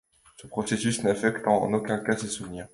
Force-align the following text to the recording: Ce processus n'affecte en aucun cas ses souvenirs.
Ce 0.37 0.47
processus 0.47 1.03
n'affecte 1.03 1.45
en 1.45 1.71
aucun 1.73 1.99
cas 1.99 2.17
ses 2.17 2.25
souvenirs. 2.25 2.67